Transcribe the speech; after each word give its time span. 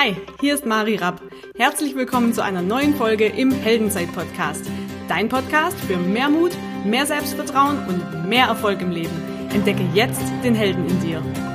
Hi, 0.00 0.14
hier 0.40 0.54
ist 0.54 0.64
Mari 0.64 0.94
Rapp. 0.94 1.20
Herzlich 1.56 1.96
willkommen 1.96 2.32
zu 2.32 2.40
einer 2.40 2.62
neuen 2.62 2.94
Folge 2.94 3.26
im 3.26 3.50
Heldenzeit-Podcast. 3.50 4.70
Dein 5.08 5.28
Podcast 5.28 5.76
für 5.80 5.96
mehr 5.96 6.28
Mut, 6.28 6.52
mehr 6.84 7.04
Selbstvertrauen 7.04 7.84
und 7.88 8.28
mehr 8.28 8.46
Erfolg 8.46 8.80
im 8.80 8.92
Leben. 8.92 9.48
Entdecke 9.52 9.82
jetzt 9.94 10.22
den 10.44 10.54
Helden 10.54 10.86
in 10.86 11.00
dir. 11.00 11.47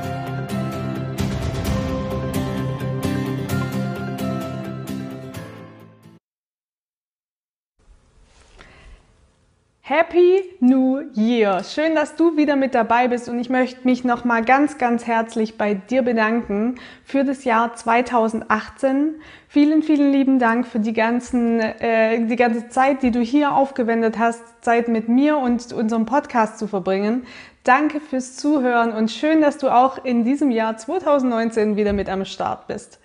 Happy 9.86 10.42
New 10.62 11.02
Year! 11.14 11.62
Schön, 11.62 11.94
dass 11.94 12.16
du 12.16 12.38
wieder 12.38 12.56
mit 12.56 12.74
dabei 12.74 13.10
bist 13.10 13.28
und 13.28 13.38
ich 13.38 13.50
möchte 13.50 13.86
mich 13.86 14.06
nochmal 14.06 14.46
ganz, 14.46 14.78
ganz 14.78 15.06
herzlich 15.06 15.58
bei 15.58 15.74
dir 15.74 16.04
bedanken 16.04 16.76
für 17.04 17.26
das 17.26 17.44
Jahr 17.44 17.76
2018. 17.76 19.16
Vielen, 19.50 19.84
vielen 19.84 20.14
lieben 20.14 20.40
Dank 20.40 20.68
für 20.68 20.80
die 20.80 20.94
ganzen, 20.94 21.60
äh, 21.60 22.26
die 22.28 22.38
ganze 22.38 22.70
Zeit, 22.70 23.04
die 23.04 23.12
du 23.12 23.20
hier 23.20 23.52
aufgewendet 23.52 24.18
hast, 24.18 24.64
Zeit 24.64 24.88
mit 24.88 25.10
mir 25.10 25.38
und 25.38 25.74
unserem 25.74 26.06
Podcast 26.06 26.60
zu 26.60 26.68
verbringen. 26.68 27.26
Danke 27.66 28.00
fürs 28.00 28.38
Zuhören 28.38 28.94
und 28.94 29.12
schön, 29.12 29.42
dass 29.42 29.58
du 29.58 29.68
auch 29.68 30.06
in 30.06 30.24
diesem 30.24 30.50
Jahr 30.50 30.78
2019 30.78 31.76
wieder 31.76 31.92
mit 31.92 32.08
am 32.08 32.24
Start 32.24 32.68
bist. 32.68 33.02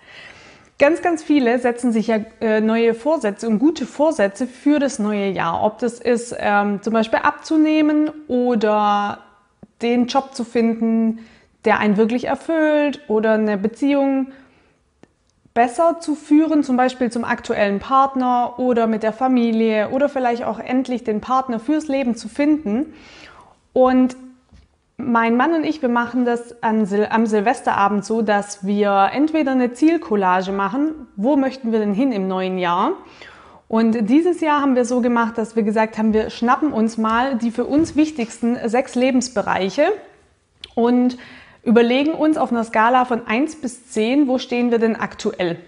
Ganz, 0.79 1.01
ganz 1.01 1.21
viele 1.21 1.59
setzen 1.59 1.91
sich 1.91 2.07
ja 2.07 2.19
äh, 2.39 2.61
neue 2.61 2.93
Vorsätze 2.93 3.49
und 3.49 3.59
gute 3.59 3.85
Vorsätze 3.85 4.47
für 4.47 4.79
das 4.79 4.97
neue 4.97 5.29
Jahr. 5.29 5.61
Ob 5.65 5.77
das 5.79 5.99
ist, 5.99 6.33
ähm, 6.39 6.81
zum 6.81 6.93
Beispiel 6.93 7.19
abzunehmen 7.19 8.09
oder 8.29 9.19
den 9.81 10.07
Job 10.07 10.33
zu 10.33 10.45
finden, 10.45 11.19
der 11.65 11.79
einen 11.79 11.97
wirklich 11.97 12.25
erfüllt 12.25 13.01
oder 13.09 13.33
eine 13.33 13.57
Beziehung 13.57 14.27
besser 15.53 15.99
zu 15.99 16.15
führen, 16.15 16.63
zum 16.63 16.77
Beispiel 16.77 17.11
zum 17.11 17.25
aktuellen 17.25 17.79
Partner 17.79 18.57
oder 18.57 18.87
mit 18.87 19.03
der 19.03 19.11
Familie 19.11 19.89
oder 19.89 20.07
vielleicht 20.07 20.45
auch 20.45 20.59
endlich 20.59 21.03
den 21.03 21.19
Partner 21.19 21.59
fürs 21.59 21.89
Leben 21.89 22.15
zu 22.15 22.29
finden. 22.29 22.93
Und 23.73 24.15
mein 24.99 25.37
Mann 25.37 25.53
und 25.53 25.63
ich, 25.63 25.81
wir 25.81 25.89
machen 25.89 26.25
das 26.25 26.61
am 26.61 26.85
Silvesterabend 26.85 28.03
so, 28.03 28.21
dass 28.21 28.65
wir 28.65 29.09
entweder 29.13 29.51
eine 29.51 29.71
Zielcollage 29.71 30.51
machen, 30.51 31.07
wo 31.15 31.37
möchten 31.37 31.71
wir 31.71 31.79
denn 31.79 31.93
hin 31.93 32.11
im 32.11 32.27
neuen 32.27 32.57
Jahr? 32.57 32.91
Und 33.69 34.09
dieses 34.09 34.41
Jahr 34.41 34.61
haben 34.61 34.75
wir 34.75 34.83
so 34.83 34.99
gemacht, 34.99 35.37
dass 35.37 35.55
wir 35.55 35.63
gesagt 35.63 35.97
haben, 35.97 36.11
wir 36.11 36.29
schnappen 36.29 36.73
uns 36.73 36.97
mal 36.97 37.35
die 37.35 37.51
für 37.51 37.65
uns 37.65 37.95
wichtigsten 37.95 38.57
sechs 38.67 38.95
Lebensbereiche 38.95 39.87
und 40.75 41.17
überlegen 41.63 42.11
uns 42.11 42.37
auf 42.37 42.51
einer 42.51 42.63
Skala 42.63 43.05
von 43.05 43.25
1 43.25 43.61
bis 43.61 43.87
10, 43.87 44.27
wo 44.27 44.37
stehen 44.37 44.69
wir 44.69 44.79
denn 44.79 44.97
aktuell? 44.97 45.59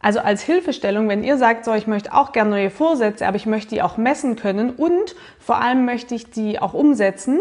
Also 0.00 0.20
als 0.20 0.42
Hilfestellung, 0.42 1.08
wenn 1.08 1.24
ihr 1.24 1.38
sagt, 1.38 1.64
so, 1.64 1.72
ich 1.72 1.86
möchte 1.86 2.12
auch 2.12 2.32
gerne 2.32 2.50
neue 2.50 2.70
Vorsätze, 2.70 3.26
aber 3.26 3.36
ich 3.36 3.46
möchte 3.46 3.74
die 3.74 3.82
auch 3.82 3.96
messen 3.96 4.36
können 4.36 4.70
und 4.70 5.14
vor 5.38 5.60
allem 5.60 5.84
möchte 5.84 6.14
ich 6.14 6.30
die 6.30 6.58
auch 6.58 6.74
umsetzen, 6.74 7.40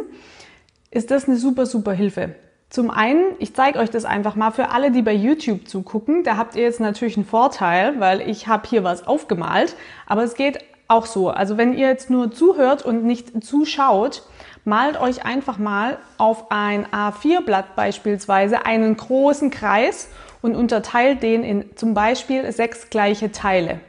ist 0.91 1.11
das 1.11 1.27
eine 1.27 1.37
super, 1.37 1.65
super 1.65 1.93
Hilfe. 1.93 2.35
Zum 2.69 2.91
einen, 2.91 3.33
ich 3.39 3.55
zeige 3.55 3.79
euch 3.79 3.89
das 3.89 4.05
einfach 4.05 4.35
mal 4.35 4.51
für 4.51 4.69
alle, 4.69 4.91
die 4.91 5.01
bei 5.01 5.13
YouTube 5.13 5.67
zugucken. 5.67 6.23
Da 6.23 6.37
habt 6.37 6.55
ihr 6.55 6.61
jetzt 6.61 6.79
natürlich 6.79 7.17
einen 7.17 7.25
Vorteil, 7.25 7.99
weil 7.99 8.21
ich 8.21 8.47
habe 8.47 8.67
hier 8.67 8.83
was 8.83 9.07
aufgemalt. 9.07 9.75
Aber 10.05 10.23
es 10.23 10.35
geht 10.35 10.59
auch 10.87 11.07
so. 11.07 11.29
Also 11.29 11.57
wenn 11.57 11.73
ihr 11.73 11.87
jetzt 11.87 12.09
nur 12.09 12.31
zuhört 12.31 12.85
und 12.85 13.05
nicht 13.05 13.43
zuschaut, 13.43 14.23
malt 14.65 14.99
euch 14.99 15.25
einfach 15.25 15.57
mal 15.57 15.97
auf 16.17 16.51
ein 16.51 16.85
A4-Blatt 16.87 17.75
beispielsweise 17.75 18.65
einen 18.65 18.97
großen 18.97 19.49
Kreis 19.49 20.09
und 20.41 20.55
unterteilt 20.55 21.23
den 21.23 21.43
in 21.43 21.75
zum 21.75 21.95
Beispiel 21.95 22.51
sechs 22.51 22.89
gleiche 22.89 23.31
Teile. 23.31 23.79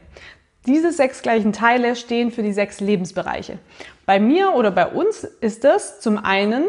Diese 0.66 0.92
sechs 0.92 1.22
gleichen 1.22 1.52
Teile 1.52 1.96
stehen 1.96 2.30
für 2.30 2.42
die 2.42 2.52
sechs 2.52 2.80
Lebensbereiche. 2.80 3.58
Bei 4.06 4.20
mir 4.20 4.54
oder 4.54 4.70
bei 4.70 4.86
uns 4.86 5.24
ist 5.24 5.64
das 5.64 6.00
zum 6.00 6.18
einen 6.18 6.64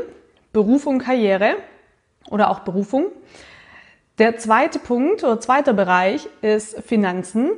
Berufung, 0.53 0.99
Karriere 0.99 1.55
oder 2.29 2.49
auch 2.49 2.59
Berufung. 2.59 3.05
Der 4.17 4.37
zweite 4.37 4.79
Punkt 4.79 5.23
oder 5.23 5.39
zweiter 5.39 5.73
Bereich 5.73 6.27
ist 6.41 6.79
Finanzen. 6.81 7.51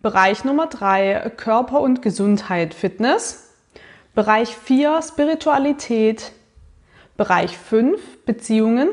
Bereich 0.00 0.44
Nummer 0.44 0.66
drei 0.66 1.30
Körper 1.36 1.80
und 1.80 2.02
Gesundheit, 2.02 2.72
Fitness. 2.72 3.50
Bereich 4.14 4.56
vier 4.56 5.00
Spiritualität. 5.02 6.32
Bereich 7.16 7.58
fünf 7.58 8.00
Beziehungen. 8.24 8.88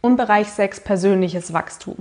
Und 0.00 0.16
Bereich 0.16 0.48
sechs 0.48 0.80
persönliches 0.80 1.52
Wachstum. 1.52 1.96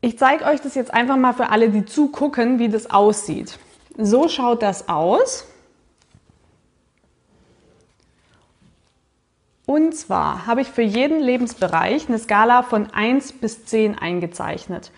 Ich 0.00 0.18
zeige 0.18 0.44
euch 0.44 0.60
das 0.60 0.74
jetzt 0.74 0.92
einfach 0.92 1.16
mal 1.16 1.32
für 1.32 1.50
alle, 1.50 1.70
die 1.70 1.84
zugucken, 1.84 2.58
wie 2.58 2.68
das 2.68 2.90
aussieht. 2.90 3.58
So 3.96 4.28
schaut 4.28 4.62
das 4.62 4.88
aus. 4.88 5.46
Und 9.72 9.94
zwar 9.94 10.46
habe 10.46 10.60
ich 10.60 10.68
für 10.68 10.82
jeden 10.82 11.18
Lebensbereich 11.18 12.06
eine 12.06 12.18
Skala 12.18 12.62
von 12.62 12.90
1 12.92 13.32
bis 13.40 13.64
10 13.64 13.96
eingezeichnet. 13.96 14.90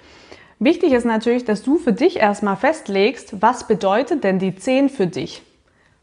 Wichtig 0.58 0.90
ist 0.90 1.06
natürlich, 1.06 1.44
dass 1.44 1.62
du 1.62 1.78
für 1.78 1.92
dich 1.92 2.16
erstmal 2.16 2.56
festlegst, 2.56 3.40
was 3.40 3.68
bedeutet 3.68 4.24
denn 4.24 4.40
die 4.40 4.56
10 4.56 4.88
für 4.88 5.06
dich. 5.06 5.42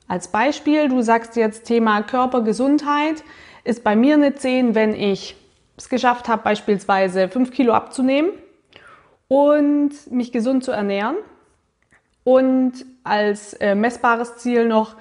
Als 0.07 0.29
Beispiel, 0.29 0.87
du 0.87 1.01
sagst 1.01 1.35
jetzt 1.35 1.65
Thema 1.65 2.01
Körpergesundheit, 2.01 3.25
ist 3.65 3.83
bei 3.83 3.97
mir 3.97 4.13
eine 4.13 4.35
10, 4.35 4.73
wenn 4.73 4.93
ich 4.93 5.35
es 5.75 5.89
geschafft 5.89 6.29
habe, 6.29 6.43
beispielsweise 6.43 7.27
5 7.27 7.51
Kilo 7.51 7.73
abzunehmen 7.73 8.31
und 9.27 9.91
mich 10.09 10.31
gesund 10.31 10.63
zu 10.63 10.71
ernähren 10.71 11.17
und 12.23 12.85
als 13.03 13.53
äh, 13.55 13.75
messbares 13.75 14.38
Ziel 14.38 14.65
noch 14.65 14.95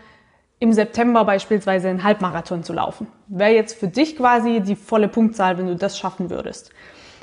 im 0.60 0.72
September 0.72 1.24
beispielsweise 1.24 1.88
einen 1.88 2.04
Halbmarathon 2.04 2.62
zu 2.62 2.74
laufen. 2.74 3.08
Wäre 3.26 3.54
jetzt 3.54 3.76
für 3.76 3.88
dich 3.88 4.16
quasi 4.16 4.60
die 4.60 4.76
volle 4.76 5.08
Punktzahl, 5.08 5.58
wenn 5.58 5.66
du 5.66 5.74
das 5.74 5.98
schaffen 5.98 6.30
würdest. 6.30 6.70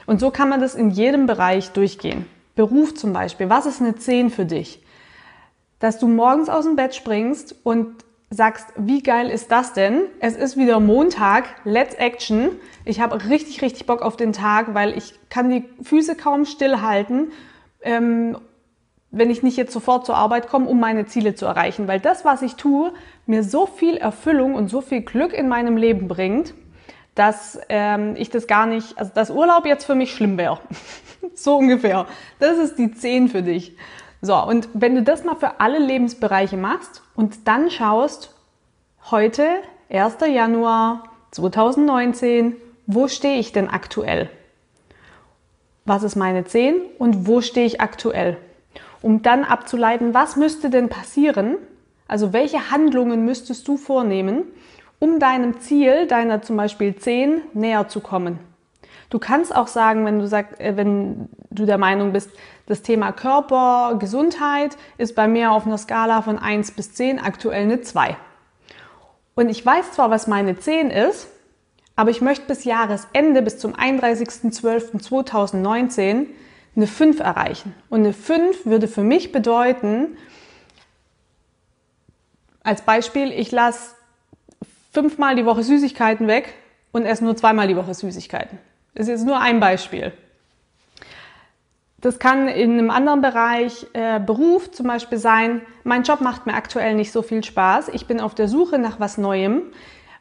Und 0.07 0.19
so 0.19 0.31
kann 0.31 0.49
man 0.49 0.59
das 0.59 0.75
in 0.75 0.89
jedem 0.89 1.27
Bereich 1.27 1.69
durchgehen. 1.71 2.25
Beruf 2.55 2.95
zum 2.95 3.13
Beispiel. 3.13 3.49
Was 3.49 3.67
ist 3.67 3.79
eine 3.79 3.95
10 3.95 4.31
für 4.31 4.45
dich? 4.45 4.83
Dass 5.79 5.99
du 5.99 6.07
morgens 6.07 6.49
aus 6.49 6.65
dem 6.65 6.75
Bett 6.75 6.95
springst 6.95 7.55
und 7.63 8.03
sagst, 8.31 8.73
wie 8.75 9.03
geil 9.03 9.29
ist 9.29 9.51
das 9.51 9.73
denn? 9.73 10.01
Es 10.19 10.35
ist 10.35 10.57
wieder 10.57 10.79
Montag, 10.79 11.45
let's 11.63 11.93
action. 11.95 12.49
Ich 12.85 12.99
habe 12.99 13.29
richtig, 13.29 13.61
richtig 13.61 13.85
Bock 13.85 14.01
auf 14.01 14.17
den 14.17 14.33
Tag, 14.33 14.73
weil 14.73 14.97
ich 14.97 15.13
kann 15.29 15.49
die 15.49 15.63
Füße 15.83 16.15
kaum 16.15 16.45
stillhalten 16.45 17.31
ähm, 17.81 18.37
wenn 19.12 19.29
ich 19.29 19.44
nicht 19.44 19.57
jetzt 19.57 19.73
sofort 19.73 20.06
zur 20.06 20.16
Arbeit 20.16 20.47
komme, 20.47 20.68
um 20.68 20.79
meine 20.79 21.06
Ziele 21.06 21.35
zu 21.35 21.45
erreichen. 21.45 21.88
Weil 21.88 22.00
das, 22.00 22.25
was 22.25 22.41
ich 22.41 22.56
tue, 22.56 22.91
mir 23.25 23.44
so 23.44 23.66
viel 23.66 23.97
Erfüllung 23.97 24.56
und 24.56 24.68
so 24.68 24.81
viel 24.81 25.01
Glück 25.01 25.34
in 25.34 25.47
meinem 25.47 25.78
Leben 25.78 26.07
bringt, 26.07 26.53
dass 27.16 27.59
ähm, 27.69 28.16
ich 28.18 28.29
das 28.29 28.47
gar 28.47 28.66
nicht, 28.66 28.97
also 28.97 29.12
dass 29.13 29.31
Urlaub 29.31 29.66
jetzt 29.66 29.85
für 29.85 29.95
mich 29.95 30.13
schlimm 30.13 30.38
wäre. 30.38 30.59
so 31.34 31.57
ungefähr. 31.57 32.06
Das 32.40 32.57
ist 32.57 32.78
die 32.78 32.91
10 32.91 33.29
für 33.29 33.41
dich. 33.41 33.75
So, 34.22 34.35
und 34.35 34.69
wenn 34.73 34.95
du 34.95 35.03
das 35.03 35.24
mal 35.24 35.35
für 35.35 35.59
alle 35.59 35.79
Lebensbereiche 35.79 36.57
machst 36.57 37.01
und 37.16 37.47
dann 37.47 37.69
schaust, 37.69 38.35
heute, 39.09 39.47
1. 39.89 40.18
Januar 40.28 41.03
2019, 41.31 42.56
wo 42.88 43.07
stehe 43.07 43.39
ich 43.39 43.51
denn 43.51 43.69
aktuell? 43.69 44.29
Was 45.85 46.03
ist 46.03 46.16
meine 46.16 46.45
10 46.45 46.75
und 46.97 47.28
wo 47.28 47.41
stehe 47.41 47.66
ich 47.66 47.79
aktuell? 47.79 48.38
Um 49.01 49.21
dann 49.21 49.43
abzuleiten, 49.43 50.13
was 50.13 50.35
müsste 50.35 50.69
denn 50.69 50.89
passieren, 50.89 51.57
also 52.07 52.33
welche 52.33 52.71
Handlungen 52.71 53.25
müsstest 53.25 53.67
du 53.67 53.77
vornehmen, 53.77 54.43
um 54.99 55.19
deinem 55.19 55.59
Ziel, 55.59 56.07
deiner 56.07 56.41
zum 56.41 56.57
Beispiel 56.57 56.95
10, 56.95 57.41
näher 57.53 57.87
zu 57.87 57.99
kommen. 57.99 58.39
Du 59.09 59.19
kannst 59.19 59.55
auch 59.55 59.67
sagen, 59.67 60.05
wenn 60.05 60.19
du, 60.19 60.27
sag, 60.27 60.59
äh, 60.59 60.75
wenn 60.75 61.29
du 61.49 61.65
der 61.65 61.77
Meinung 61.77 62.11
bist, 62.11 62.29
das 62.65 62.81
Thema 62.81 63.13
Körper, 63.13 63.95
Gesundheit 63.99 64.75
ist 64.97 65.15
bei 65.15 65.27
mir 65.27 65.51
auf 65.51 65.65
einer 65.65 65.77
Skala 65.77 66.21
von 66.21 66.38
1 66.38 66.71
bis 66.71 66.93
10 66.93 67.19
aktuell 67.19 67.63
eine 67.63 67.81
2. 67.81 68.17
Und 69.35 69.50
ich 69.50 69.65
weiß 69.65 69.93
zwar, 69.93 70.09
was 70.09 70.27
meine 70.27 70.57
10 70.57 70.89
ist, 70.89 71.29
aber 71.95 72.09
ich 72.09 72.21
möchte 72.21 72.47
bis 72.47 72.65
Jahresende, 72.65 73.41
bis 73.41 73.59
zum 73.59 73.75
31.12.2019 73.75 76.25
eine 76.77 76.88
5 76.88 77.19
erreichen. 77.19 77.75
Und 77.89 78.01
eine 78.01 78.13
5 78.13 78.65
würde 78.65 78.88
für 78.88 79.03
mich 79.03 79.31
bedeuten, 79.31 80.15
als 82.63 82.81
Beispiel, 82.83 83.31
ich 83.31 83.51
lasse 83.51 83.95
fünfmal 84.94 85.35
die 85.35 85.45
Woche 85.45 85.63
Süßigkeiten 85.63 86.27
weg 86.27 86.53
und 86.91 87.06
esse 87.06 87.24
nur 87.24 87.35
zweimal 87.35 87.68
die 87.68 87.75
Woche 87.75 87.94
Süßigkeiten. 87.94 88.57
Das 88.94 89.07
ist 89.07 89.09
jetzt 89.09 89.25
nur 89.25 89.39
ein 89.39 89.59
Beispiel. 89.59 90.13
Das 92.00 92.19
kann 92.19 92.47
in 92.47 92.74
einem 92.74 92.91
anderen 92.91 93.21
Bereich 93.21 93.88
äh, 93.94 94.19
Beruf 94.19 94.71
zum 94.71 94.85
Beispiel 94.85 95.18
sein, 95.18 95.62
mein 95.83 96.03
Job 96.03 96.21
macht 96.21 96.45
mir 96.45 96.53
aktuell 96.53 96.94
nicht 96.94 97.12
so 97.12 97.24
viel 97.24 97.44
Spaß, 97.44 97.89
ich 97.89 98.06
bin 98.06 98.21
auf 98.21 98.35
der 98.35 98.47
Suche 98.47 98.77
nach 98.77 99.00
was 99.00 99.18
Neuem. 99.18 99.63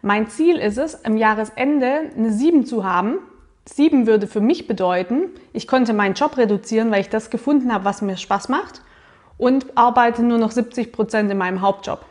Mein 0.00 0.28
Ziel 0.28 0.56
ist 0.56 0.78
es, 0.78 1.04
am 1.04 1.16
Jahresende 1.16 2.10
eine 2.16 2.32
7 2.32 2.64
zu 2.64 2.84
haben 2.84 3.18
Sieben 3.68 4.06
würde 4.06 4.28
für 4.28 4.40
mich 4.40 4.68
bedeuten, 4.68 5.30
ich 5.52 5.66
konnte 5.66 5.92
meinen 5.92 6.14
Job 6.14 6.36
reduzieren, 6.36 6.90
weil 6.92 7.00
ich 7.00 7.08
das 7.08 7.30
gefunden 7.30 7.72
habe, 7.72 7.84
was 7.84 8.00
mir 8.00 8.16
Spaß 8.16 8.48
macht 8.48 8.80
und 9.38 9.76
arbeite 9.76 10.22
nur 10.22 10.38
noch 10.38 10.52
70 10.52 10.92
Prozent 10.92 11.30
in 11.30 11.38
meinem 11.38 11.60
Hauptjob. 11.60 12.04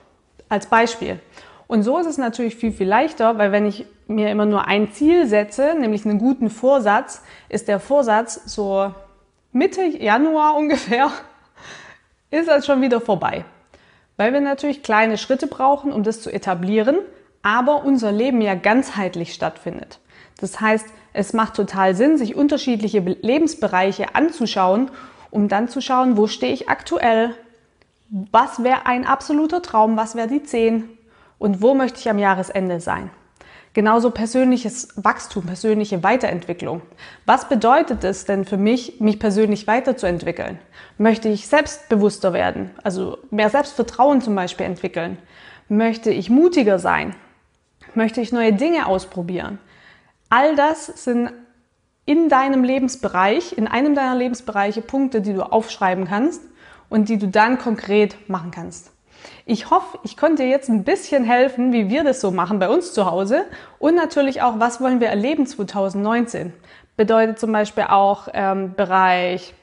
Als 0.50 0.68
Beispiel. 0.68 1.20
Und 1.68 1.84
so 1.84 1.98
ist 1.98 2.06
es 2.06 2.18
natürlich 2.18 2.56
viel, 2.56 2.72
viel 2.72 2.88
leichter, 2.88 3.38
weil 3.38 3.52
wenn 3.52 3.66
ich 3.66 3.86
mir 4.08 4.30
immer 4.30 4.46
nur 4.46 4.68
ein 4.68 4.92
Ziel 4.92 5.26
setze, 5.26 5.76
nämlich 5.80 6.06
einen 6.06 6.20
guten 6.20 6.50
Vorsatz, 6.50 7.24
ist 7.50 7.68
der 7.68 7.80
Vorsatz 7.80 8.42
so 8.46 8.94
Mitte 9.52 9.82
Januar 9.82 10.56
ungefähr, 10.56 11.10
ist 12.32 12.48
das 12.48 12.66
schon 12.66 12.82
wieder 12.82 13.02
vorbei. 13.02 13.46
Weil 14.18 14.34
wir 14.34 14.42
natürlich 14.42 14.84
kleine 14.84 15.18
Schritte 15.18 15.48
brauchen, 15.48 15.92
um 15.92 16.04
das 16.04 16.22
zu 16.22 16.32
etablieren, 16.32 16.98
aber 17.42 17.84
unser 17.84 18.12
Leben 18.12 18.42
ja 18.42 18.56
ganzheitlich 18.56 19.34
stattfindet. 19.34 20.00
Das 20.40 20.60
heißt, 20.60 20.86
es 21.14 21.34
macht 21.34 21.56
total 21.56 21.96
Sinn, 21.96 22.18
sich 22.18 22.36
unterschiedliche 22.36 23.00
Lebensbereiche 23.00 24.16
anzuschauen, 24.16 24.92
um 25.32 25.48
dann 25.48 25.70
zu 25.70 25.82
schauen, 25.82 26.18
wo 26.18 26.28
stehe 26.28 26.54
ich 26.54 26.70
aktuell, 26.70 27.36
was 28.10 28.64
wäre 28.64 28.86
ein 28.86 29.06
absoluter 29.06 29.62
Traum, 29.62 29.98
was 29.98 30.16
wäre 30.16 30.28
die 30.28 30.44
10 30.44 30.90
und 31.40 31.62
wo 31.62 31.74
möchte 31.74 32.00
ich 32.00 32.10
am 32.10 32.20
Jahresende 32.20 32.80
sein. 32.80 33.10
Genauso 33.74 34.10
persönliches 34.10 34.94
Wachstum, 34.96 35.46
persönliche 35.46 36.02
Weiterentwicklung. 36.02 36.82
Was 37.26 37.50
bedeutet 37.50 38.06
es 38.06 38.24
denn 38.24 38.46
für 38.46 38.56
mich, 38.56 39.02
mich 39.02 39.20
persönlich 39.20 39.68
weiterzuentwickeln? 39.68 40.60
Möchte 40.98 41.28
ich 41.28 41.48
selbstbewusster 41.48 42.32
werden, 42.32 42.72
also 42.84 43.18
mehr 43.32 43.50
Selbstvertrauen 43.50 44.22
zum 44.22 44.34
Beispiel 44.34 44.66
entwickeln? 44.66 45.18
Möchte 45.68 46.10
ich 46.10 46.30
mutiger 46.30 46.80
sein? 46.80 47.16
Möchte 47.96 48.22
ich 48.22 48.32
neue 48.32 48.54
Dinge 48.54 48.88
ausprobieren? 48.88 49.60
All 50.30 50.56
das 50.56 50.86
sind 50.86 51.32
in 52.06 52.30
deinem 52.30 52.64
Lebensbereich, 52.64 53.58
in 53.58 53.68
einem 53.68 53.96
deiner 53.96 54.16
Lebensbereiche 54.16 54.82
Punkte, 54.82 55.22
die 55.22 55.34
du 55.34 55.42
aufschreiben 55.42 56.06
kannst 56.06 56.42
und 56.90 57.10
die 57.10 57.18
du 57.18 57.28
dann 57.28 57.58
konkret 57.58 58.30
machen 58.30 58.52
kannst. 58.52 58.92
Ich 59.46 59.72
hoffe, 59.72 60.00
ich 60.04 60.18
konnte 60.18 60.44
dir 60.44 60.50
jetzt 60.50 60.70
ein 60.70 60.84
bisschen 60.84 61.24
helfen, 61.24 61.74
wie 61.74 61.90
wir 61.90 62.04
das 62.04 62.22
so 62.22 62.32
machen 62.32 62.60
bei 62.60 62.70
uns 62.70 62.94
zu 62.94 63.10
Hause 63.10 63.46
und 63.80 63.96
natürlich 63.96 64.42
auch, 64.42 64.60
was 64.60 64.82
wollen 64.82 65.00
wir 65.00 65.08
erleben 65.08 65.48
2019. 65.48 66.54
Bedeutet 66.96 67.40
zum 67.40 67.52
Beispiel 67.52 67.86
auch 67.86 68.28
ähm, 68.34 68.74
Bereich 68.76 69.54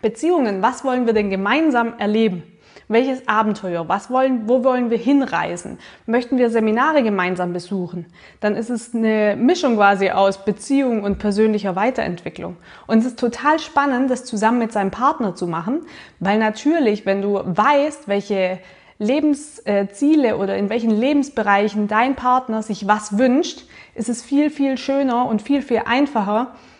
Beziehungen. 0.00 0.62
Was 0.62 0.84
wollen 0.84 1.06
wir 1.06 1.12
denn 1.12 1.30
gemeinsam 1.30 1.98
erleben? 1.98 2.42
Welches 2.88 3.26
Abenteuer? 3.28 3.88
Was 3.88 4.10
wollen, 4.10 4.48
wo 4.48 4.64
wollen 4.64 4.90
wir 4.90 4.98
hinreisen? 4.98 5.78
Möchten 6.06 6.38
wir 6.38 6.50
Seminare 6.50 7.02
gemeinsam 7.02 7.52
besuchen? 7.52 8.06
Dann 8.40 8.56
ist 8.56 8.70
es 8.70 8.94
eine 8.94 9.36
Mischung 9.36 9.76
quasi 9.76 10.10
aus 10.10 10.44
Beziehung 10.44 11.02
und 11.02 11.18
persönlicher 11.18 11.76
Weiterentwicklung. 11.76 12.56
Und 12.86 12.98
es 12.98 13.06
ist 13.06 13.18
total 13.18 13.58
spannend, 13.58 14.10
das 14.10 14.24
zusammen 14.24 14.58
mit 14.58 14.72
seinem 14.72 14.90
Partner 14.90 15.34
zu 15.34 15.46
machen, 15.46 15.86
weil 16.20 16.38
natürlich, 16.38 17.06
wenn 17.06 17.22
du 17.22 17.40
weißt, 17.44 18.08
welche 18.08 18.58
Lebensziele 18.98 20.36
oder 20.36 20.56
in 20.56 20.70
welchen 20.70 20.90
Lebensbereichen 20.90 21.88
dein 21.88 22.14
Partner 22.14 22.62
sich 22.62 22.86
was 22.86 23.18
wünscht, 23.18 23.64
ist 23.94 24.08
es 24.08 24.22
viel, 24.22 24.50
viel 24.50 24.78
schöner 24.78 25.26
und 25.26 25.42
viel, 25.42 25.62
viel 25.62 25.82
einfacher, 25.84 26.54
äh, 26.54 26.71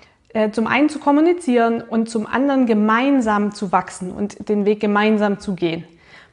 zum 0.52 0.66
einen 0.66 0.88
zu 0.88 0.98
kommunizieren 0.98 1.82
und 1.82 2.08
zum 2.08 2.26
anderen 2.26 2.66
gemeinsam 2.66 3.52
zu 3.52 3.72
wachsen 3.72 4.10
und 4.12 4.48
den 4.48 4.64
Weg 4.64 4.80
gemeinsam 4.80 5.40
zu 5.40 5.54
gehen. 5.54 5.84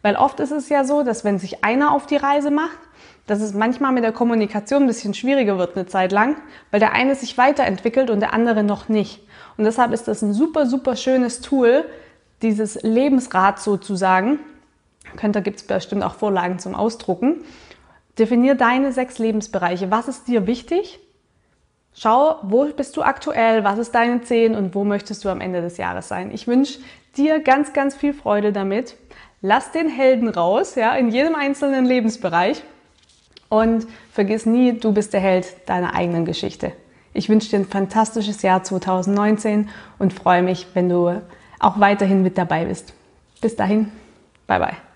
Weil 0.02 0.16
oft 0.16 0.40
ist 0.40 0.52
es 0.52 0.70
ja 0.70 0.86
so, 0.86 1.04
dass 1.04 1.26
wenn 1.26 1.40
sich 1.40 1.64
einer 1.64 1.94
auf 1.94 2.06
die 2.06 2.16
Reise 2.16 2.52
macht, 2.52 2.78
dass 3.28 3.42
es 3.42 3.54
manchmal 3.54 3.92
mit 3.92 4.04
der 4.04 4.12
Kommunikation 4.12 4.84
ein 4.84 4.88
bisschen 4.88 5.14
schwieriger 5.14 5.58
wird 5.58 5.76
eine 5.76 5.86
Zeit 5.86 6.12
lang, 6.12 6.38
weil 6.72 6.80
der 6.80 6.94
eine 6.94 7.16
sich 7.16 7.38
weiterentwickelt 7.38 8.10
und 8.10 8.22
der 8.22 8.34
andere 8.34 8.64
noch 8.64 8.90
nicht. 8.90 9.22
Und 9.58 9.66
deshalb 9.66 9.92
ist 9.92 10.08
das 10.08 10.22
ein 10.22 10.34
super, 10.34 10.66
super 10.66 10.96
schönes 10.96 11.42
Tool, 11.42 11.86
dieses 12.42 12.82
Lebensrad 12.82 13.60
sozusagen, 13.60 14.40
da 15.22 15.40
gibt 15.42 15.58
es 15.58 15.68
bestimmt 15.68 16.04
auch 16.04 16.16
Vorlagen 16.16 16.60
zum 16.60 16.76
Ausdrucken. 16.76 17.44
Definier 18.18 18.56
deine 18.56 18.92
sechs 18.92 19.18
Lebensbereiche. 19.18 19.92
Was 19.92 20.08
ist 20.08 20.28
dir 20.28 20.48
wichtig? 20.48 21.00
Schau, 21.94 22.38
wo 22.44 22.66
bist 22.66 22.96
du 22.98 23.02
aktuell? 23.02 23.64
Was 23.64 23.78
ist 23.78 23.94
deine 23.94 24.22
Zehn 24.22 24.56
und 24.56 24.76
wo 24.76 24.84
möchtest 24.84 25.26
du 25.26 25.30
am 25.30 25.42
Ende 25.42 25.62
des 25.62 25.78
Jahres 25.78 26.08
sein? 26.08 26.32
Ich 26.32 26.48
wünsche 26.48 26.80
dir 27.18 27.40
ganz, 27.42 27.74
ganz 27.74 27.96
viel 27.96 28.14
Freude 28.14 28.54
damit. 28.54 28.96
Lass 29.42 29.72
den 29.72 29.90
Helden 29.90 30.30
raus, 30.30 30.76
ja, 30.76 30.94
in 30.96 31.10
jedem 31.10 31.36
einzelnen 31.36 31.86
Lebensbereich. 31.86 32.64
Und 33.50 33.88
vergiss 34.12 34.46
nie, 34.46 34.74
du 34.74 34.94
bist 34.94 35.14
der 35.14 35.22
Held 35.22 35.48
deiner 35.68 35.96
eigenen 35.96 36.26
Geschichte. 36.26 36.72
Ich 37.14 37.30
wünsche 37.30 37.50
dir 37.50 37.60
ein 37.60 37.66
fantastisches 37.66 38.44
Jahr 38.44 38.64
2019 38.64 39.70
und 39.98 40.14
freue 40.14 40.44
mich, 40.44 40.68
wenn 40.74 40.90
du 40.90 41.22
auch 41.60 41.80
weiterhin 41.80 42.22
mit 42.22 42.38
dabei 42.38 42.66
bist. 42.66 42.94
Bis 43.42 43.56
dahin, 43.56 43.92
bye 44.46 44.60
bye. 44.60 44.89